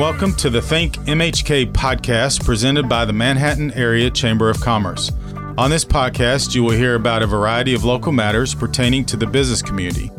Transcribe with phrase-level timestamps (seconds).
[0.00, 5.12] welcome to the Think MHK podcast presented by the Manhattan Area Chamber of Commerce.
[5.58, 9.26] On this podcast, you will hear about a variety of local matters pertaining to the
[9.26, 10.10] business community.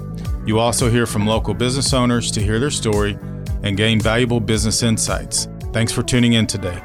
[0.46, 3.18] You also hear from local business owners to hear their story
[3.64, 5.48] and gain valuable business insights.
[5.74, 6.80] Thanks for tuning in today.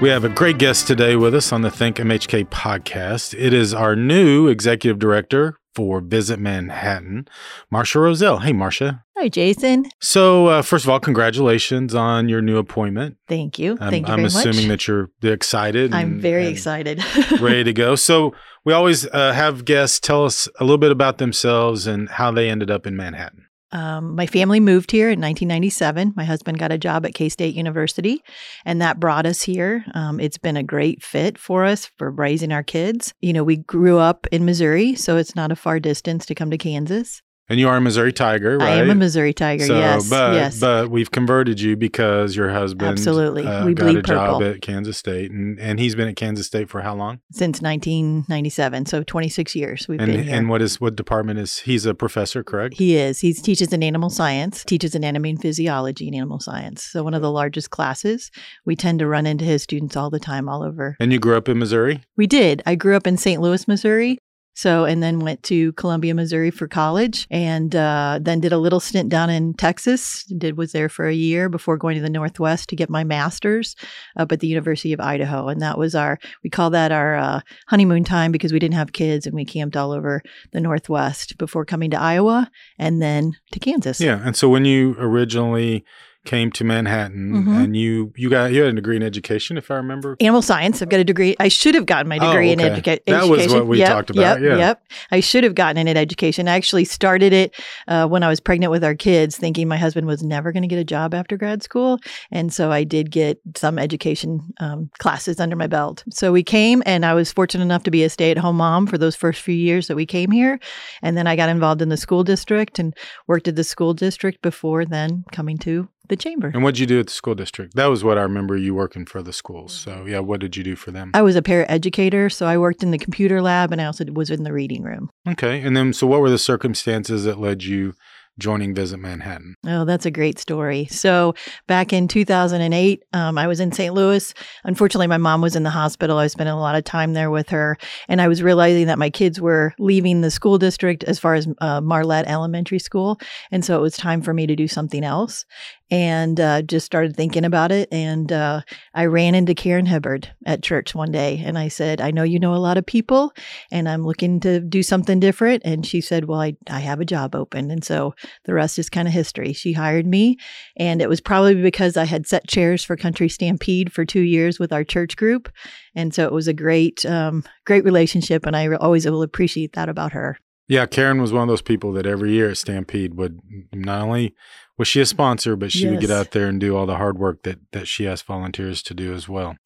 [0.00, 3.38] We have a great guest today with us on the Think MHK podcast.
[3.38, 7.28] It is our new executive director for Visit Manhattan,
[7.70, 8.42] Marcia Rozell.
[8.42, 9.04] Hey, Marcia.
[9.16, 9.86] Hi, Jason.
[10.00, 13.16] So, uh, first of all, congratulations on your new appointment.
[13.28, 13.76] Thank you.
[13.80, 14.86] I'm, Thank you I'm assuming much.
[14.86, 15.92] that you're excited.
[15.92, 17.02] I'm very excited.
[17.40, 17.94] ready to go.
[17.94, 22.30] So, we always uh, have guests tell us a little bit about themselves and how
[22.30, 23.46] they ended up in Manhattan.
[23.72, 26.14] Um, my family moved here in 1997.
[26.16, 28.22] My husband got a job at K State University,
[28.64, 29.84] and that brought us here.
[29.94, 33.14] Um, it's been a great fit for us for raising our kids.
[33.20, 36.50] You know, we grew up in Missouri, so it's not a far distance to come
[36.50, 37.22] to Kansas.
[37.50, 38.68] And you are a Missouri Tiger, right?
[38.68, 39.66] I am a Missouri Tiger.
[39.66, 40.60] So, yes, but yes.
[40.60, 43.44] but we've converted you because your husband Absolutely.
[43.44, 46.46] uh, We got bleed a job at Kansas State, and and he's been at Kansas
[46.46, 47.18] State for how long?
[47.32, 50.34] Since 1997, so 26 years we've and been here.
[50.34, 52.76] and what is what department is he's a professor, correct?
[52.76, 53.18] He is.
[53.18, 56.84] He teaches in animal science, teaches anatomy and physiology in animal science.
[56.84, 58.30] So one of the largest classes.
[58.64, 60.96] We tend to run into his students all the time, all over.
[61.00, 62.02] and you grew up in Missouri.
[62.16, 62.62] We did.
[62.64, 63.40] I grew up in St.
[63.42, 64.18] Louis, Missouri.
[64.60, 68.78] So, and then went to Columbia, Missouri for college, and uh, then did a little
[68.78, 70.24] stint down in Texas.
[70.24, 73.74] Did was there for a year before going to the Northwest to get my master's
[74.18, 77.40] up at the University of Idaho, and that was our we call that our uh,
[77.68, 80.20] honeymoon time because we didn't have kids and we camped all over
[80.52, 83.98] the Northwest before coming to Iowa and then to Kansas.
[83.98, 85.86] Yeah, and so when you originally
[86.24, 87.64] came to Manhattan, Mhm.
[87.64, 90.16] and you you got you had a degree in education, if I remember.
[90.20, 90.82] Animal science.
[90.82, 91.34] I've got a degree.
[91.40, 92.70] I should have gotten my Oh, degree in okay.
[92.70, 93.30] educa- That education.
[93.30, 94.56] was what we Yep, talked about, Yep, yeah.
[94.58, 94.82] yep.
[95.10, 96.46] I should have gotten it in education.
[96.46, 97.54] I actually started it
[97.88, 100.68] uh, when I was pregnant with our kids, thinking my husband was never going to
[100.68, 101.98] get a job after grad school,
[102.30, 106.04] and so I did get some education um, classes under my belt.
[106.10, 109.16] So we came, and I was fortunate enough to be a stay-at-home mom for those
[109.16, 110.60] first few years that we came here,
[111.02, 112.94] and then I got involved in the school district and
[113.26, 116.50] worked at the school district before then coming to the chamber.
[116.52, 117.74] And what did you do at the school district?
[117.74, 119.72] That was what I remember you working for the schools.
[119.72, 120.08] So mm-hmm.
[120.08, 121.10] yeah, what did you do for them?
[121.14, 124.28] I was a paraeducator, so I worked in the computer lab and I also was
[124.28, 125.10] in the reading room.
[125.26, 127.94] Okay, and then so what were the circumstances that led you
[128.40, 129.54] joining Visit Manhattan?
[129.66, 130.86] Oh, that's a great story.
[130.86, 131.34] So,
[131.66, 133.94] back in 2008, um, I was in St.
[133.94, 134.34] Louis.
[134.64, 136.18] Unfortunately, my mom was in the hospital.
[136.18, 137.78] I was spending a lot of time there with her.
[138.08, 141.46] And I was realizing that my kids were leaving the school district as far as
[141.60, 143.20] uh, Marlatt Elementary School.
[143.50, 145.44] And so it was time for me to do something else.
[145.92, 147.88] And uh, just started thinking about it.
[147.92, 148.60] And uh,
[148.94, 151.42] I ran into Karen Hibbard at church one day.
[151.44, 153.32] And I said, I know you know a lot of people,
[153.72, 155.62] and I'm looking to do something different.
[155.64, 157.72] And she said, Well, I, I have a job open.
[157.72, 158.14] And so
[158.44, 159.52] the rest is kind of history.
[159.52, 160.36] She hired me,
[160.76, 164.58] and it was probably because I had set chairs for Country Stampede for two years
[164.58, 165.50] with our church group,
[165.94, 169.74] and so it was a great, um, great relationship, and I re- always will appreciate
[169.74, 170.38] that about her.
[170.68, 173.40] Yeah, Karen was one of those people that every year at Stampede would
[173.72, 174.34] not only
[174.78, 177.18] was she a sponsor, but she would get out there and do all the hard
[177.18, 179.56] work that that she asked volunteers to do as well.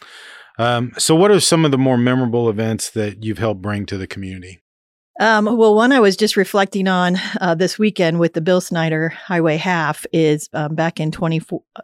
[0.59, 3.99] Um, so, what are some of the more memorable events that you've helped bring to
[3.99, 4.61] the community?
[5.21, 9.11] Um, well, one I was just reflecting on uh, this weekend with the Bill Snyder
[9.11, 11.39] Highway Half is um, back in 20,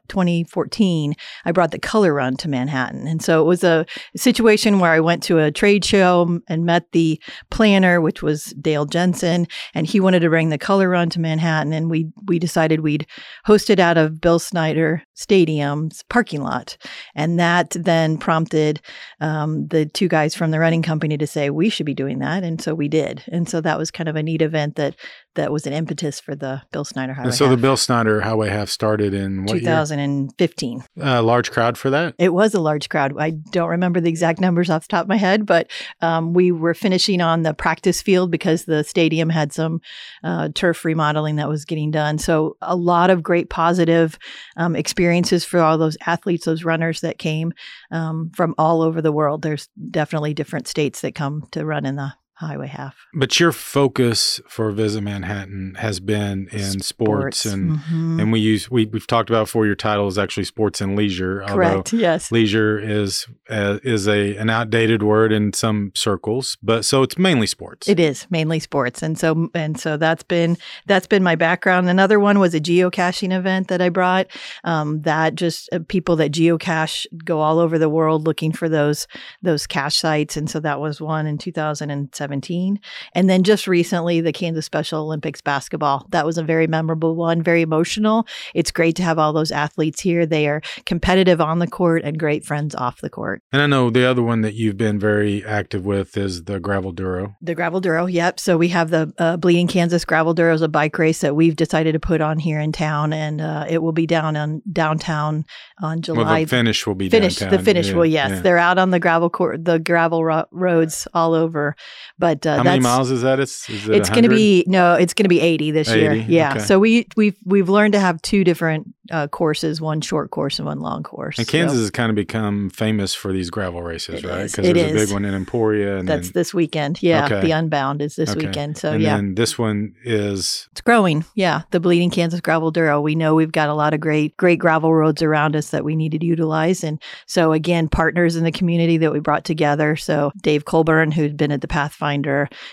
[0.08, 1.14] 2014,
[1.44, 3.06] I brought the color run to Manhattan.
[3.06, 3.86] And so it was a
[4.16, 8.84] situation where I went to a trade show and met the planner, which was Dale
[8.84, 11.72] Jensen, and he wanted to bring the color run to Manhattan.
[11.72, 13.06] And we, we decided we'd
[13.44, 16.76] host it out of Bill Snyder Stadium's parking lot.
[17.14, 18.80] And that then prompted
[19.20, 22.42] um, the two guys from the running company to say we should be doing that,
[22.42, 23.19] and so we did.
[23.28, 24.96] And so that was kind of a neat event that
[25.36, 27.28] that was an impetus for the Bill Snyder Highway.
[27.28, 27.60] And so, the Half.
[27.60, 29.60] Bill Snyder Highway Half started in what year?
[29.60, 30.84] 2015.
[31.00, 32.14] Uh, large crowd for that.
[32.18, 33.14] It was a large crowd.
[33.18, 36.50] I don't remember the exact numbers off the top of my head, but um, we
[36.50, 39.80] were finishing on the practice field because the stadium had some
[40.24, 42.18] uh, turf remodeling that was getting done.
[42.18, 44.18] So, a lot of great positive
[44.56, 47.52] um, experiences for all those athletes, those runners that came
[47.90, 49.42] um, from all over the world.
[49.42, 52.96] There's definitely different states that come to run in the highway half.
[53.14, 58.20] But your focus for Visit Manhattan has been in sports, and Mhm.
[58.20, 59.66] and we use we we've talked about before.
[59.66, 61.44] Your title is actually sports and leisure.
[61.46, 61.92] correct.
[61.92, 62.32] Yes.
[62.32, 67.46] Leisure is uh, is a an outdated word in some circles, but so it's mainly
[67.46, 67.88] sports.
[67.88, 70.56] It is mainly sports, and so and so that's been
[70.86, 71.88] that's been my background.
[71.88, 74.26] Another one was a geocaching event that I brought.
[74.64, 79.06] Um, that just uh, people that geocache go all over the world looking for those
[79.42, 82.29] those cache sites, and so that was one in 2017.
[82.30, 82.80] 2017.
[83.14, 86.06] And then just recently, the Kansas Special Olympics basketball.
[86.10, 88.26] That was a very memorable one, very emotional.
[88.54, 90.26] It's great to have all those athletes here.
[90.26, 93.42] They are competitive on the court and great friends off the court.
[93.52, 96.92] And I know the other one that you've been very active with is the Gravel
[96.92, 97.36] Duro.
[97.42, 98.38] The Gravel Duro, yep.
[98.38, 101.56] So we have the uh, Bleeding Kansas Gravel Duro is a bike race that we've
[101.56, 105.44] decided to put on here in town, and uh, it will be down on downtown
[105.82, 106.22] on July.
[106.22, 107.36] Well, the finish will be finish.
[107.36, 107.58] downtown.
[107.58, 108.40] The finish Yeah, will, yes, yeah.
[108.40, 111.76] they're out on the gravel court, the gravel ro- roads all over.
[112.20, 113.40] But uh, How that's many miles is that?
[113.40, 116.12] It's is it it's going to be no, it's going to be 80 this year.
[116.12, 116.50] Yeah.
[116.50, 116.58] okay.
[116.60, 120.66] So we we've we've learned to have two different uh, courses, one short course and
[120.66, 121.38] one long course.
[121.38, 124.44] And So Kansas has kind of become famous for these gravel races, It right?
[124.44, 127.02] Because there's a big one in Emporia, and that's then, this weekend.
[127.02, 127.40] Yeah, Okay.
[127.40, 128.46] the Unbound is this Okay.
[128.46, 128.76] weekend.
[128.76, 131.24] So and yeah, then this one is it's growing.
[131.34, 133.00] Yeah, the Bleeding Kansas Gravel Duro.
[133.00, 135.96] We know we've got a lot of great great gravel roads around us that we
[135.96, 139.96] need to utilize, and so again, partners in the community that we brought together.
[139.96, 142.09] So Dave Colburn, who'd been at the Pathfinder,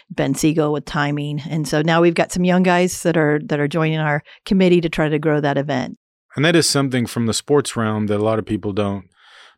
[0.09, 3.59] Ben Siegel with timing, and so now we've got some young guys that are that
[3.59, 5.97] are joining our committee to try to grow that event.
[6.35, 9.05] And that is something from the sports realm that a lot of people don't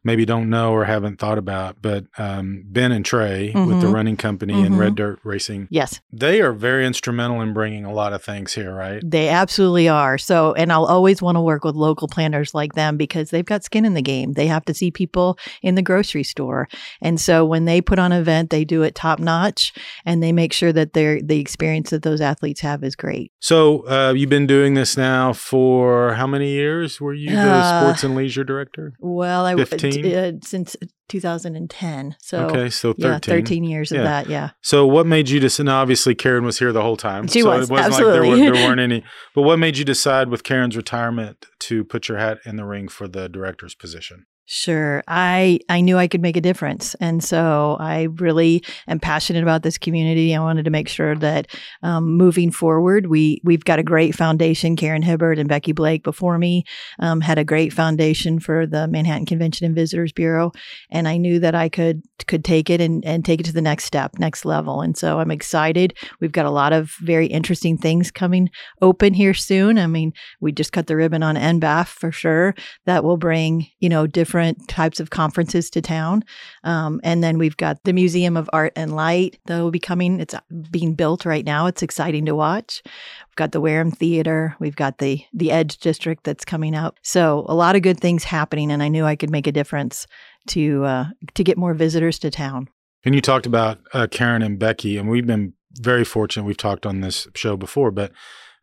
[0.03, 1.77] maybe don't know or haven't thought about.
[1.81, 3.93] But um, Ben and Trey with the Mhm.
[3.93, 4.65] running company Mhm.
[4.65, 8.53] and Red Dirt Racing, Yes, they are very instrumental in bringing a lot of things
[8.53, 9.01] here, right?
[9.05, 10.17] They absolutely are.
[10.17, 13.63] So, and I'll always want to work with local planners like them because they've got
[13.63, 14.33] skin in the game.
[14.33, 16.67] They have to see people in the grocery store.
[17.01, 19.73] And so when they put on an event, they do it top notch
[20.05, 23.31] and they make sure that their the experience that those athletes have is great.
[23.39, 27.01] So uh, you've been doing this now for how many years?
[27.01, 28.93] Were you the Uh, sports and leisure director?
[28.99, 29.88] Well, I 15?
[29.97, 30.75] Uh, since
[31.09, 32.15] 2010.
[32.21, 33.33] So okay, so yeah, 13.
[33.35, 33.99] 13 years Yeah.
[33.99, 34.29] of that.
[34.29, 34.49] Yeah.
[34.61, 35.67] So what made you decide?
[35.67, 37.27] Obviously, Karen was here the whole time.
[37.27, 38.29] She so was, It wasn't absolutely.
[38.29, 39.03] like there, were, there weren't any.
[39.35, 42.87] But what made you decide with Karen's retirement to put your hat in the ring
[42.87, 44.25] for the director's position?
[44.51, 45.03] Sure.
[45.07, 49.61] I I knew I could make a difference, and so I really am passionate about
[49.61, 50.35] this community.
[50.35, 51.45] I wanted to make sure that
[51.83, 54.75] um, moving forward, we we've got a great foundation.
[54.75, 56.63] Karen Hibbard and Becky Blake before me
[56.97, 60.51] um, had a great foundation for the Manhattan Convention and Visitors Bureau,
[60.89, 63.61] and I knew that I could could take it and and take it to the
[63.61, 64.81] next step, next level.
[64.81, 65.95] And so I'm excited.
[66.21, 68.49] We've got a lot of very interesting things coming
[68.81, 69.77] open here soon.
[69.77, 70.11] I mean,
[70.41, 72.55] we just cut the ribbon on NBAF for sure
[72.87, 76.23] that will bring you know different types of conferences to town.
[76.63, 80.19] Um, and then we've got the museum of art and light that will be coming.
[80.19, 80.39] It's uh,
[80.71, 81.65] being built right now.
[81.67, 82.81] It's exciting to watch.
[82.85, 84.55] We've got the wareham theater.
[84.59, 86.97] We've got the the edge district that's coming up.
[87.01, 90.07] So a lot of good things happening and i knew i could make a difference
[90.47, 92.69] to uh, to get more visitors to town.
[93.05, 96.45] And you talked about uh, Karen and Becky, and we've been very fortunate.
[96.45, 98.11] We've talked on this show before, but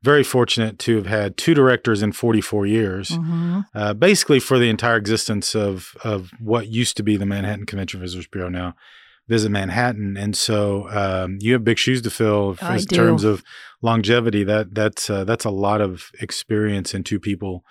[0.03, 3.65] very fortunate to have had two directors in 44 years, Mhm.
[3.75, 8.01] uh, basically for the entire existence of of what used to be the Manhattan Convention
[8.01, 8.49] Visitors Bureau.
[8.49, 8.75] Now,
[9.29, 12.95] Visit Manhattan, and so um, you have big shoes to fill I in do.
[12.95, 13.43] terms of
[13.83, 14.45] longevity.
[14.45, 17.65] That that's uh, that's a lot of experience in two people.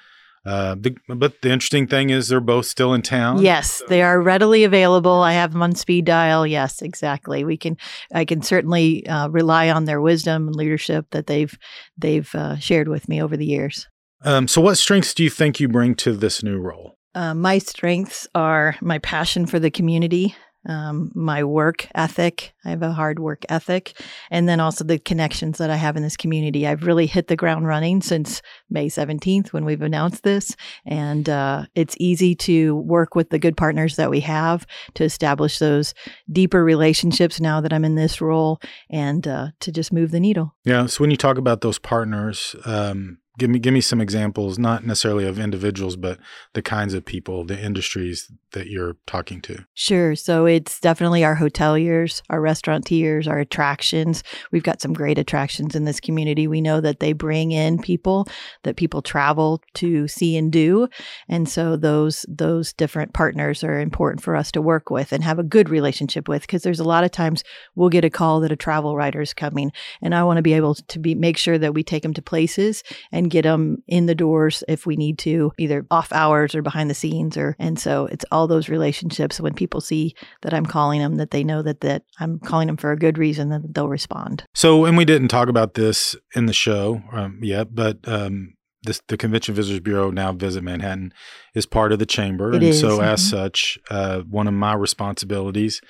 [0.46, 3.42] Uh, the, but the interesting thing is they're both still in town.
[3.42, 5.22] Yes, they are readily available.
[5.22, 6.46] I have them on speed dial.
[6.46, 7.44] Yes, exactly.
[7.44, 7.78] We can,
[8.14, 11.58] I can certainly uh, rely on their wisdom and leadership that they've
[11.98, 13.88] they've uh, shared with me over the years.
[14.24, 16.96] Um, so, what strengths do you think you bring to this new role?
[17.16, 20.36] Uh, my strengths are my passion for the community,
[20.68, 22.54] um, my work ethic.
[22.66, 24.00] I have a hard work ethic,
[24.32, 26.68] and then also the connections that I have in this community.
[26.68, 30.56] I've really hit the ground running since May 17th when we've announced this,
[30.86, 35.60] and uh, it's easy to work with the good partners that we have to establish
[35.60, 35.94] those
[36.32, 40.56] deeper relationships now that I'm in this role and uh, to just move the needle.
[40.64, 40.86] Yeah.
[40.88, 44.86] So when you talk about those partners, um, give me give me some examples, not
[44.86, 46.20] necessarily of individuals, but
[46.54, 49.66] the kinds of people, the industries that you're talking to.
[49.74, 50.16] Sure.
[50.16, 54.24] So it's definitely our hoteliers, our restaurateurs, our attractions.
[54.52, 56.48] We've got some great attractions in this community.
[56.48, 58.28] We know that they bring in people
[58.64, 60.88] that people travel to see and do.
[61.28, 65.40] And so those those different partners are important for us to work with and have
[65.40, 67.44] a good relationship with because there's a lot of times
[67.76, 70.54] we'll get a call that a travel writer is coming and I want to be
[70.54, 74.06] able to be make sure that we take them to places and get them in
[74.06, 77.80] the doors if we need to, either off hours or behind the scenes or and
[77.80, 81.62] so it's all those relationships when people see that I'm calling them that they know
[81.62, 84.46] that that I'm calling them for a good reason that they'll respond.
[84.54, 89.02] So, and we didn't talk about this in the show um, yet, but um, this,
[89.08, 91.14] the Convention Visitors Bureau now Visit Manhattan
[91.54, 93.30] is part of the chamber, It and is, so as mhm.
[93.30, 95.82] such, uh, one of my responsibilities.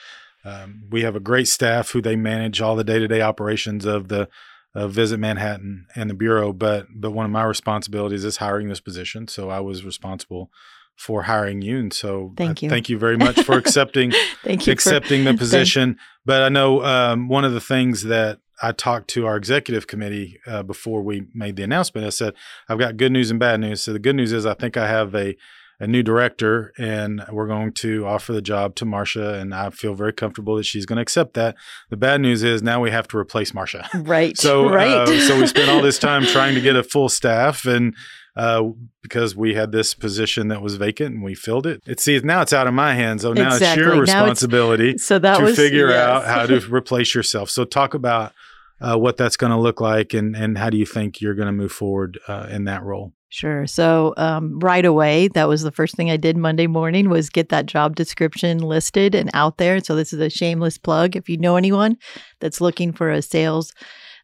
[0.44, 3.86] Um, we have a great staff who they manage all the day to day operations
[3.86, 4.30] of the
[4.75, 8.82] of Visit Manhattan and the bureau, but but one of my responsibilities is hiring this
[8.82, 9.27] position.
[9.27, 10.51] So I was responsible
[10.96, 11.79] for hiring you.
[11.79, 12.70] And so thank you.
[12.70, 14.13] Thank you very much for accepting
[14.44, 15.98] thank you accepting for, the position.
[16.25, 20.39] but I know um, one of the things that I talked to our executive committee
[20.48, 22.08] uh, before we made the announcement.
[22.08, 22.34] I said,
[22.70, 23.82] I've got good news and bad news.
[23.82, 25.36] So the good news is I think I have a
[25.79, 29.94] a new director and we're going to offer the job to Marcia and I feel
[29.94, 31.55] very comfortable that she's going to accept that.
[31.89, 33.89] The bad news is now we have to replace Marcia.
[33.94, 34.38] Right.
[34.38, 34.89] so right.
[34.89, 37.96] Uh, so we spent all this time trying to get a full staff and
[38.36, 38.63] uh,
[39.01, 41.82] because we had this position that was vacant and we filled it.
[41.86, 43.22] It see now it's out of my hands.
[43.22, 43.84] So now exactly.
[43.84, 46.00] it's your responsibility it's, so that to was, figure yes.
[46.00, 47.50] out how to replace yourself.
[47.50, 48.34] So talk about
[48.82, 51.48] uh, what that's going to look like and and how do you think you're going
[51.48, 53.13] to move forward uh, in that role?
[53.36, 53.68] Sure.
[53.68, 57.50] So um, right away, that was the first thing I did Monday morning was get
[57.50, 59.82] that job description listed and out there.
[59.82, 61.18] So this is a shameless plug.
[61.18, 61.98] If you know anyone
[62.39, 63.74] that's looking for a sales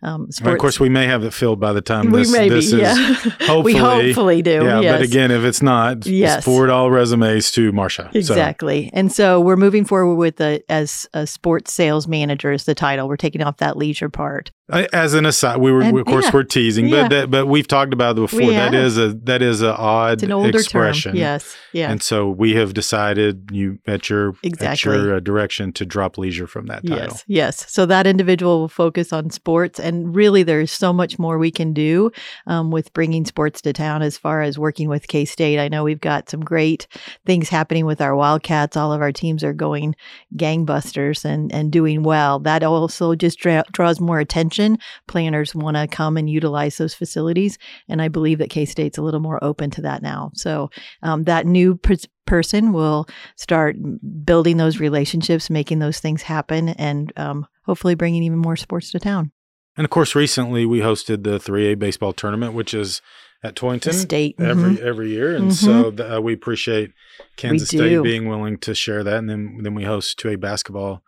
[0.04, 2.72] um, of course, we may have it filled by the time we this, may this
[2.72, 2.82] be, is.
[2.82, 2.96] Yeah.
[3.42, 4.64] Hopefully, we hopefully do.
[4.64, 4.96] Yeah, yes.
[4.96, 6.38] but again, if it's not, yes.
[6.38, 8.10] just forward all resumes to Marcia.
[8.14, 8.86] Exactly.
[8.86, 8.90] So.
[8.94, 13.08] And so we're moving forward with a as a sports sales manager is the title.
[13.08, 14.52] We're taking off that leisure part.
[14.94, 16.32] As an aside, we were And- of course yeah.
[16.34, 17.04] we're teasing, Yeah.
[17.04, 18.42] but that, but we've talked about it before.
[18.52, 21.12] That is a that is a odd It's an older expression.
[21.12, 21.20] term.
[21.20, 21.56] Yes.
[21.74, 21.92] Yeah.
[21.92, 26.48] And so we have decided you at your at your uh, direction to drop leisure
[26.48, 26.98] from that title.
[27.08, 27.66] Yes, yes.
[27.72, 31.74] So that individual will focus on sports, and really, there's so much more we can
[31.74, 32.12] do
[32.48, 34.02] um, with bringing sports to town.
[34.02, 36.88] As far as working with K State, I know we've got some great
[37.26, 38.78] things happening with our Wildcats.
[38.78, 39.96] All of our teams are going
[40.36, 42.40] gangbusters and and doing well.
[42.40, 44.61] That also just dra- draws more attention.
[45.08, 49.02] Planners want to come and utilize those facilities, and I believe that K State's a
[49.02, 50.32] little more open to that now.
[50.34, 50.70] So
[51.04, 53.76] um, that new pers- person will start
[54.24, 59.00] building those relationships, making those things happen, and um, hopefully bringing even more sports to
[59.00, 59.32] town.
[59.78, 63.02] And of course, recently we hosted the 3A baseball tournament, which is
[63.44, 64.80] at Tointon state every mhm.
[64.82, 65.54] every year, and Mhm.
[65.98, 66.92] so uh, we appreciate
[67.38, 69.18] Kansas State being willing to share that.
[69.18, 71.04] And then then we host 2A basketball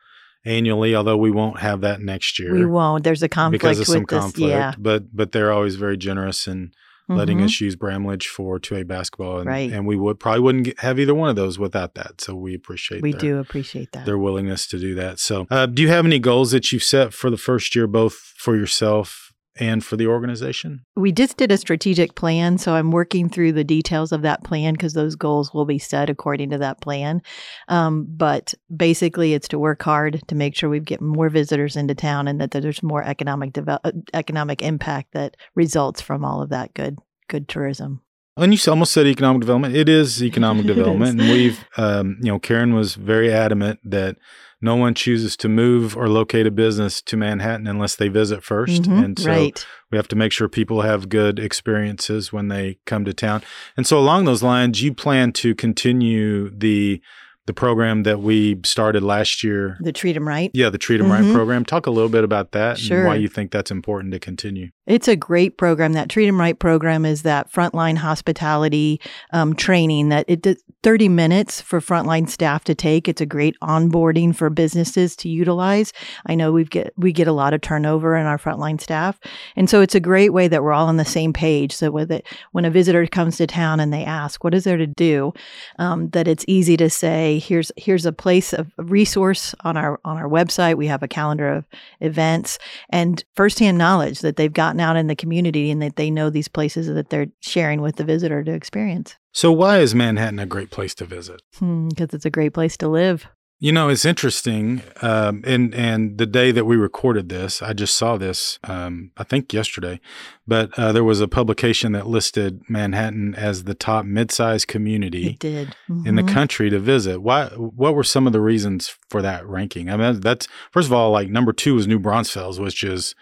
[0.45, 3.03] annually, although we won't have that next year we won't.
[3.03, 4.19] There's a conflict because of with some this.
[4.19, 4.50] conflict.
[4.50, 6.71] Yeah, But but they're always very generous in
[7.09, 7.43] letting Mhm.
[7.45, 9.69] us use Bramlage for 2A basketball, and, Right.
[9.71, 12.21] and we would probably wouldn't get, have either one of those without that.
[12.21, 14.05] So we appreciate that we their, do appreciate that.
[14.05, 15.19] their willingness to do that.
[15.19, 18.13] So, uh, do you have any goals that you've set for the first year, both
[18.38, 19.22] for yourself
[19.55, 20.86] and for the organization?
[20.95, 24.74] We just did a strategic plan, so I'm working through the details of that plan
[24.74, 27.22] because those goals will be set according to that plan.
[27.67, 31.95] Um, but basically, it's to work hard to make sure we get more visitors into
[31.95, 36.50] town and that there's more economic develop, uh, economic impact that results from all of
[36.50, 38.01] that good good tourism.
[38.35, 39.75] And you almost said economic development.
[39.75, 41.25] It is economic development, is.
[41.25, 44.17] and we've, um, you know, Karen was very adamant that
[44.61, 48.83] no one chooses to move or locate a business to Manhattan unless they visit 1st
[48.83, 49.65] Mhm, and so right.
[49.91, 53.43] we have to make sure people have good experiences when they come to town.
[53.75, 57.01] And so, along those lines, you plan to continue the
[57.45, 59.77] the program that we started last year.
[59.81, 60.50] The treat 'em right.
[60.53, 61.12] Yeah, the Treat 'em Mhm.
[61.25, 61.65] Right program.
[61.65, 64.69] Talk a little bit about that and why you think that's important to continue.
[64.88, 65.93] It's a great program.
[65.93, 69.00] That Treat 'em Right program is that frontline hospitality
[69.33, 73.07] um, training that it does 30 minutes for frontline staff to take.
[73.07, 75.93] It's a great onboarding for businesses to utilize.
[76.25, 79.19] I know we get we get a lot of turnover in our frontline staff,
[79.55, 81.73] and so it's a great way that we're all on the same page.
[81.73, 84.77] So with it, when a visitor comes to town and they ask, "What is there
[84.77, 85.33] to do?"
[85.79, 89.99] Um, that it's easy to say, "Here's here's a place of a resource on our
[90.05, 90.75] on our website.
[90.75, 91.65] We have a calendar of
[91.99, 92.59] events
[92.89, 96.47] and firsthand knowledge that they've gotten out in the community and that they know these
[96.47, 99.15] places that they're sharing with the visitor to experience.
[99.31, 101.41] So, why is Manhattan a great place to visit?
[101.57, 103.27] Hmm, because it's a great place to live.
[103.63, 104.82] You know, it's interesting.
[105.01, 108.60] Um, and and the day that we recorded this, I just saw this.
[108.65, 110.01] Um, I think yesterday,
[110.46, 115.39] but uh, there was a publication that listed Manhattan as the top mid-sized community It
[115.39, 115.75] did.
[116.05, 116.34] in the Mhm.
[116.34, 117.22] country to visit.
[117.22, 117.46] Why?
[117.55, 119.89] What were some of the reasons for that ranking?
[119.89, 123.15] I mean, that's first of all, like number two is New Braunfels, which is,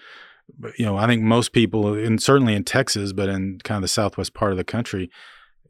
[0.75, 3.87] you know, I think most people, and certainly in Texas, but in kind of the
[3.89, 5.11] southwest part of the country,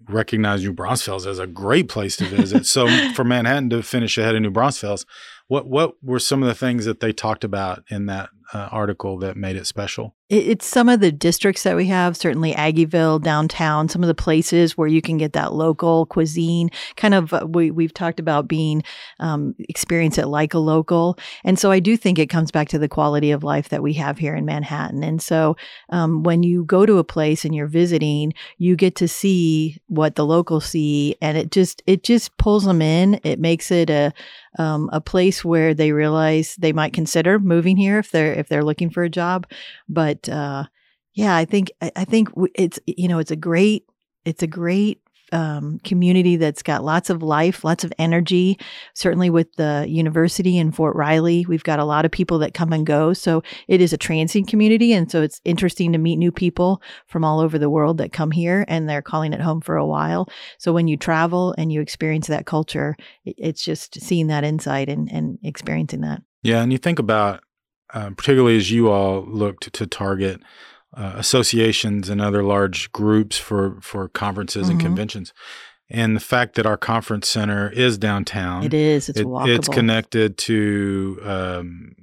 [0.09, 2.65] recognize New Braunfels as a great place to visit.
[2.65, 5.05] so for Manhattan to finish ahead of New Braunfels,
[5.51, 9.17] what what were some of the things that they talked about in that uh, article
[9.19, 10.15] that made it special?
[10.29, 14.13] It- It's some of the districts that we have, certainly Aggieville, downtown, some of the
[14.15, 16.69] places where you can get that local cuisine.
[16.95, 18.81] Kind of, uh, we, we've talked about being,
[19.19, 21.17] um, experience it like a local.
[21.43, 23.93] And so I do think it comes back to the quality of life that we
[23.93, 25.03] have here in Manhattan.
[25.03, 25.55] And so
[25.89, 30.15] um, when you go to a place and you're visiting, you get to see what
[30.15, 33.19] the locals see and it just, it just pulls them in.
[33.23, 34.13] It makes it a,
[34.57, 38.63] um, a place where they realize they might consider moving here if they're if they're
[38.63, 39.47] looking for a job.
[39.87, 40.65] But uh,
[41.13, 43.85] yeah, I think I I think it's you know it's a great
[44.25, 48.59] it's a great um, community that's got lots of life, lots of energy.
[48.93, 52.73] Certainly with the university in Fort Riley, we've got a lot of people that come
[52.73, 53.13] and go.
[53.13, 54.93] So it is a transient community.
[54.93, 58.31] And so it's interesting to meet new people from all over the world that come
[58.31, 60.27] here and they're calling it home for a while.
[60.57, 62.95] So when you travel and you experience that culture,
[63.25, 66.21] it's just seeing that insight and, and experiencing that.
[66.43, 66.61] Yeah.
[66.61, 67.43] And you think about,
[67.93, 70.41] uh, particularly as you all looked to target
[70.95, 74.71] uh, associations and other large groups for for conferences mm-hmm.
[74.71, 75.33] and conventions.
[75.89, 79.09] And the fact that our conference center is downtown, it is.
[79.09, 79.55] It's it, walkable.
[79.55, 81.95] It's connected to um,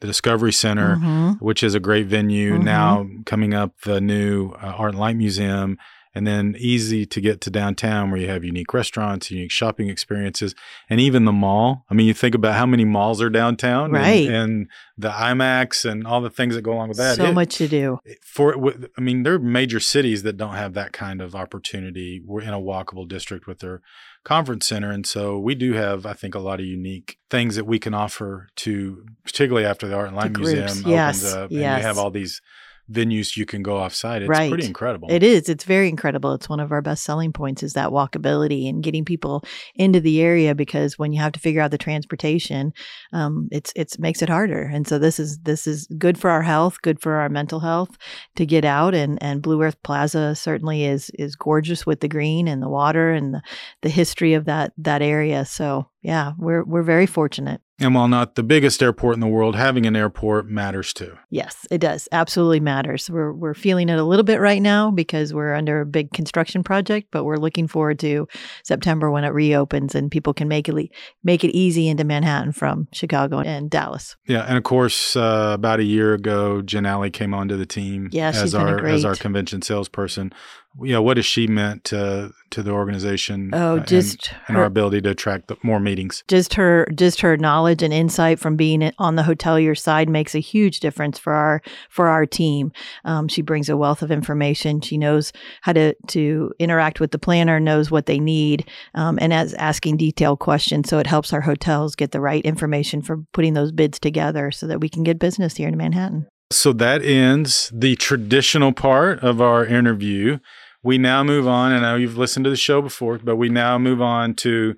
[0.00, 1.44] the Discovery Center, mm-hmm.
[1.44, 2.54] which is a great venue.
[2.54, 2.64] Mm-hmm.
[2.64, 5.76] Now coming up, the new uh, Art and Light Museum,
[6.14, 10.54] and then easy to get to downtown where you have unique restaurants, unique shopping experiences,
[10.88, 11.84] and even the mall.
[11.88, 14.26] I mean, you think about how many malls are downtown, right?
[14.26, 17.16] And, and the IMAX and all the things that go along with that.
[17.16, 17.98] So it, much to do.
[18.22, 22.20] For I mean, there are major cities that don't have that kind of opportunity.
[22.24, 23.80] We're in a walkable district with their
[24.24, 27.64] conference center, and so we do have, I think, a lot of unique things that
[27.64, 31.22] we can offer to, particularly after the Art and Light Museum yes.
[31.22, 31.62] opens up, yes.
[31.62, 32.42] and you have all these
[32.90, 34.20] venues you can go offsite.
[34.20, 34.50] It's right.
[34.50, 35.08] pretty incredible.
[35.10, 35.48] It is.
[35.48, 36.34] It's very incredible.
[36.34, 39.44] It's one of our best selling points is that walkability and getting people
[39.74, 42.72] into the area because when you have to figure out the transportation,
[43.12, 44.62] um, it's it's makes it harder.
[44.62, 47.96] And so this is this is good for our health, good for our mental health
[48.36, 48.94] to get out.
[48.94, 53.10] And and Blue Earth Plaza certainly is is gorgeous with the green and the water
[53.12, 53.42] and the,
[53.82, 55.44] the history of that that area.
[55.44, 57.60] So yeah, we're we're very fortunate.
[57.82, 61.16] And while not the biggest airport in the world, having an airport matters too.
[61.30, 62.08] Yes, it does.
[62.12, 63.08] Absolutely matters.
[63.08, 66.62] We're we're feeling it a little bit right now because we're under a big construction
[66.62, 68.28] project, but we're looking forward to
[68.64, 70.90] September when it reopens and people can make it
[71.24, 74.16] make it easy into Manhattan from Chicago and Dallas.
[74.26, 78.10] Yeah, and of course, uh, about a year ago, Jen Alley came onto the team
[78.12, 80.32] yeah, as our as our convention salesperson
[80.82, 83.50] yeah, what has she meant to to the organization?
[83.52, 86.22] Oh, uh, just and, and, our ability to attract more meetings.
[86.28, 90.40] Just her, just her knowledge and insight from being on the hotelier side makes a
[90.40, 92.72] huge difference for our for our team.
[93.04, 94.80] Um, she brings a wealth of information.
[94.80, 99.32] She knows how to to interact with the planner, knows what they need, um, and
[99.32, 100.88] as asking detailed questions.
[100.88, 104.66] So it helps our hotels get the right information for putting those bids together, so
[104.68, 106.26] that we can get business here in Manhattan.
[106.52, 110.38] So that ends the traditional part of our interview.
[110.82, 113.48] We now move on, and I know you've listened to the show before, but we
[113.48, 114.74] now move on to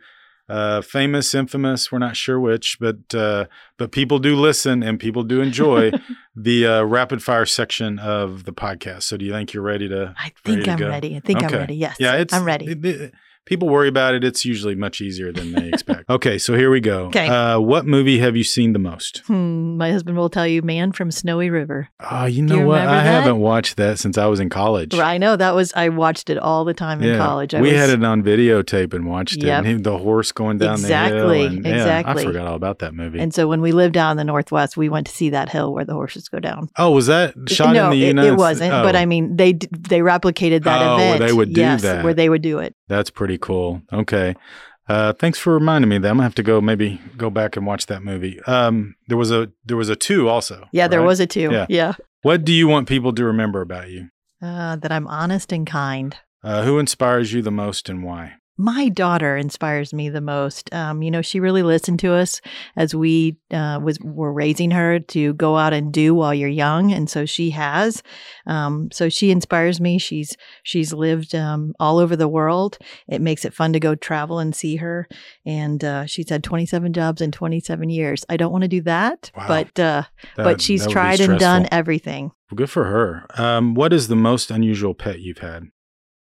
[0.48, 1.90] uh, famous, infamous.
[1.90, 3.46] We're not sure which, but uh,
[3.78, 5.92] but people do listen and people do enjoy
[6.36, 9.04] the uh, rapid fire section of the podcast.
[9.04, 10.14] So, do you think you're ready to?
[10.18, 11.16] I think ready I'm ready.
[11.16, 11.46] I think okay.
[11.46, 11.76] I'm ready.
[11.76, 11.96] Yes.
[11.98, 12.66] Yeah, it's I'm ready.
[12.66, 16.08] It, it, people worry about it, it's usually much easier than they expect.
[16.08, 17.06] okay, so here we go.
[17.06, 17.28] Okay.
[17.28, 19.18] Uh, what movie have you seen the most?
[19.26, 21.88] Hmm, my husband will tell you Man from Snowy River.
[22.00, 22.80] Oh, you know you what?
[22.80, 23.04] I that?
[23.04, 24.94] haven't watched that since I was in college.
[24.94, 25.36] I know.
[25.36, 27.54] That was, I watched it all the time in college.
[27.54, 29.64] I we was, had it on videotape and watched yep.
[29.64, 29.68] it.
[29.68, 31.56] And the horse going down exactly, the hill.
[31.58, 32.22] And, exactly.
[32.22, 33.18] Yeah, I forgot all about that movie.
[33.18, 35.72] And so when we lived down in the Northwest, we went to see that hill
[35.72, 36.68] where the horses go down.
[36.76, 38.34] Oh, was that shot no, in the it, United States?
[38.34, 38.72] it wasn't.
[38.72, 38.82] Oh.
[38.82, 41.20] But I mean, they they replicated that oh, event.
[41.20, 42.04] they would do yes, that.
[42.04, 42.74] Where they would do it.
[42.88, 43.82] That's pretty cool.
[43.92, 44.34] Okay.
[44.88, 47.66] Uh, thanks for reminding me that I'm gonna have to go maybe go back and
[47.66, 48.40] watch that movie.
[48.42, 50.66] Um, there was a there was a two also.
[50.72, 50.90] Yeah, right?
[50.90, 51.50] there was a two.
[51.50, 51.66] Yeah.
[51.68, 51.94] yeah.
[52.22, 54.08] What do you want people to remember about you?
[54.40, 56.16] Uh, that I'm honest and kind.
[56.42, 58.34] Uh, who inspires you the most and why?
[58.62, 60.72] My daughter inspires me the most.
[60.72, 62.40] Um, you know, she really listened to us
[62.76, 66.92] as we uh, was were raising her to go out and do while you're young,
[66.92, 68.04] and so she has.
[68.46, 69.98] Um, so she inspires me.
[69.98, 72.78] She's she's lived um, all over the world.
[73.08, 75.08] It makes it fun to go travel and see her.
[75.44, 78.24] And uh, she's had 27 jobs in 27 years.
[78.28, 79.48] I don't want to do that, wow.
[79.48, 80.04] but uh,
[80.36, 82.30] that, but she's tried and done everything.
[82.48, 83.26] Well, good for her.
[83.36, 85.64] Um, what is the most unusual pet you've had?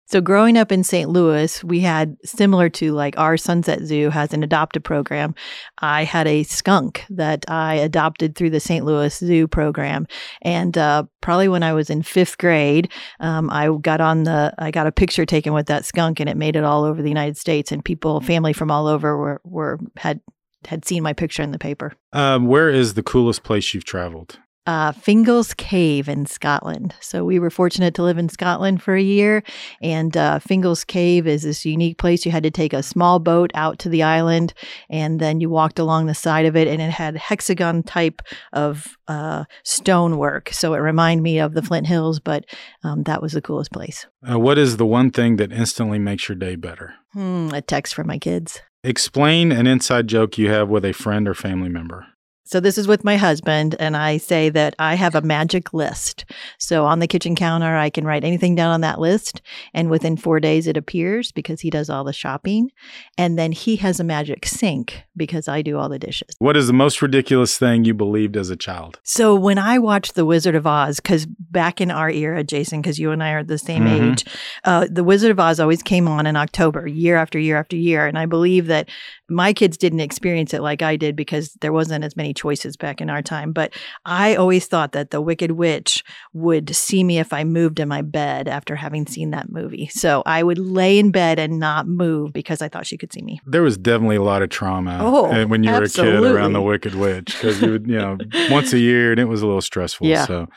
[0.06, 1.08] So growing up in St.
[1.08, 5.34] Louis, we had similar to like our Sunset Zoo has an adopted program.
[5.78, 8.84] I had a skunk that I adopted through the St.
[8.84, 10.06] Louis Zoo program,
[10.42, 14.70] and uh, probably when I was in fifth grade, um, I got on the I
[14.70, 17.38] got a picture taken with that skunk, and it made it all over the United
[17.38, 20.20] States, and people, family from all over, were were had
[20.66, 21.94] had seen my picture in the paper.
[22.12, 24.38] Um, where is the coolest place you've traveled?
[24.66, 26.94] Uh, Fingal's Cave in Scotland.
[27.00, 29.42] So we were fortunate to live in Scotland for a year.
[29.82, 32.24] And uh, Fingal's Cave is this unique place.
[32.24, 34.54] You had to take a small boat out to the island,
[34.88, 38.22] and then you walked along the side of it, and it had hexagon type
[38.52, 40.50] of uh, stonework.
[40.50, 42.44] So it reminded me of the Flint Hills, but
[42.82, 44.06] um, that was the coolest place.
[44.28, 46.94] Uh, what is the one thing that instantly makes your day better?
[47.12, 48.60] Hmm, a text from my kids.
[48.82, 52.06] Explain an inside joke you have with a friend or family member.
[52.46, 56.26] So this is with my husband, and I say that I have a magic list.
[56.58, 59.40] So on the kitchen counter, I can write anything down on that list,
[59.72, 62.70] and within four days it appears because he does all the shopping.
[63.16, 66.34] And then he has a magic sink because I do all the dishes.
[66.38, 68.98] What is the most ridiculous thing you believed as a child?
[69.04, 72.98] So when I watched The Wizard of Oz, because back in our era, Jason, because
[72.98, 74.12] you and I are the same Mhm.
[74.12, 74.24] age,
[74.64, 78.06] uh, The Wizard of Oz always came on in October, year after year after year.
[78.06, 78.90] And I believe that
[79.30, 83.00] my kids didn't experience it like I did because there wasn't as many choices back
[83.00, 83.52] in our time.
[83.52, 87.88] But I always thought that the Wicked Witch would see me if I moved in
[87.88, 89.88] my bed after having seen that movie.
[89.88, 93.22] So I would lay in bed and not move because I thought she could see
[93.22, 93.40] me.
[93.46, 96.52] There was definitely a lot of trauma Oh, uh, when you were a kid around
[96.52, 98.18] the Wicked Witch because you would, you know,
[98.50, 100.06] once a year and it was a little stressful.
[100.06, 100.26] Yeah.
[100.26, 100.48] So,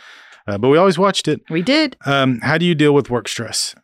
[0.48, 1.42] uh, but we always watched it.
[1.50, 1.98] We did.
[2.06, 3.76] Um, how do you deal with work stress?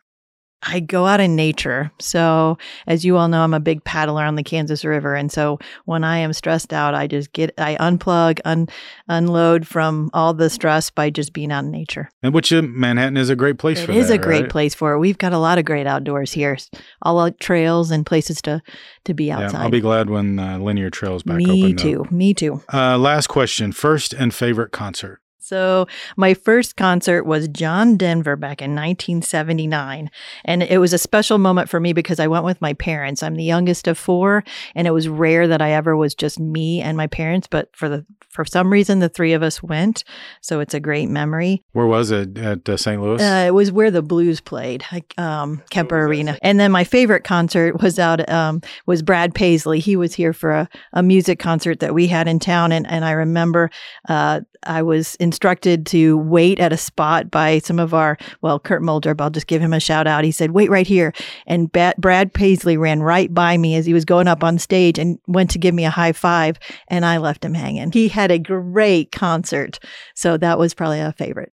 [0.66, 1.92] I go out in nature.
[2.00, 5.14] So, as you all know, I'm a big paddler on the Kansas River.
[5.14, 8.68] And so, when I am stressed out, I just get, I unplug, un,
[9.08, 12.08] unload from all the stress by just being out in nature.
[12.22, 14.50] And which uh, Manhattan is a great place It for is that, a great right?
[14.50, 14.98] place for it.
[14.98, 16.56] We've got a lot of great outdoors here,
[17.02, 18.62] all trails and places to,
[19.04, 19.60] to be Yeah, outside.
[19.62, 21.76] I'll be glad when uh, linear trails back Me open.
[21.76, 21.82] though.
[22.04, 22.06] too.
[22.10, 22.62] Me too.
[22.72, 25.20] Uh, last question: first and favorite concert.
[25.44, 30.10] So, my first concert was John Denver back in 1979.
[30.46, 33.22] And it was a special moment for me because I went with my parents.
[33.22, 34.42] I'm the youngest of four,
[34.74, 37.46] and it was rare that I ever was just me and my parents.
[37.46, 40.02] But for the for some reason, the three of us went.
[40.40, 41.62] So, it's a great memory.
[41.72, 42.38] Where was it?
[42.38, 43.02] At uh, St.
[43.02, 43.20] Louis.
[43.20, 46.38] Uh, it was where the Blues played, like, um, Kemper Arena.
[46.40, 49.80] And then my favorite concert was out um, was Brad Paisley.
[49.80, 53.04] He was here for a, a music concert that we had in town, and and
[53.04, 53.70] I remember
[54.08, 58.82] uh, I was instructed to wait at a spot by some of our well, Kurt
[58.82, 59.20] Muldrup.
[59.20, 60.22] I'll just give him a shout out.
[60.22, 61.12] He said, "Wait right here,"
[61.44, 64.96] and Ba- Brad Paisley ran right by me as he was going up on stage
[64.96, 67.90] and went to give me a high five, and I left him hanging.
[67.90, 69.80] He had a great concert,
[70.14, 71.53] so that was probably a favorite.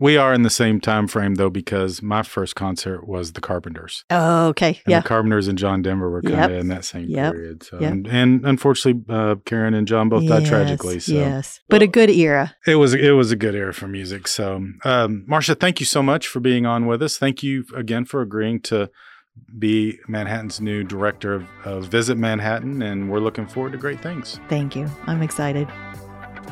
[0.00, 4.04] We are in the same time frame though because my first concert was the Carpenters.
[4.10, 5.00] Oh, okay, And yeah.
[5.00, 6.60] the Carpenters and John Denver were kind of Yep.
[6.62, 7.32] in that same Yep.
[7.32, 7.62] period.
[7.62, 7.92] So, Yep.
[7.92, 10.98] and, and unfortunately, uh, Karen and John both died tragically.
[10.98, 12.54] So Yes, but a good era.
[12.66, 14.26] it was it was a good era for music.
[14.26, 17.18] So, um, Marcia, thank you so much for being on with us.
[17.18, 18.90] Thank you again for agreeing to
[19.58, 24.38] be Manhattan's new director of, of Visit Manhattan, and we're looking forward to great things.
[24.48, 24.88] Thank you.
[25.06, 25.68] I'm excited.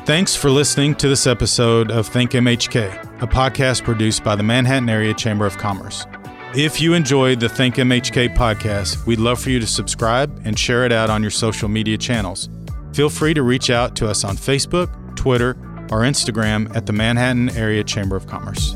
[0.09, 4.89] Thanks for listening to this episode of Think MHK, a podcast produced by the Manhattan
[4.89, 6.07] Area Chamber of Commerce.
[6.55, 10.83] If you enjoyed the Think MHK podcast, we'd love for you to subscribe and share
[10.83, 12.49] it out on your social media channels.
[12.91, 15.51] Feel free to reach out to us on Facebook, Twitter,
[15.91, 18.73] or Instagram at the Manhattan Area Chamber of Commerce.